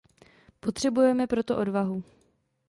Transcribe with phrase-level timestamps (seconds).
[0.59, 2.03] Potřebujeme proto odvahu.